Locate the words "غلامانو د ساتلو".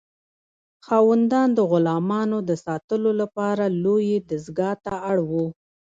1.71-3.11